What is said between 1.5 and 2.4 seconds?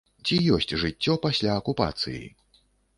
акупацыі?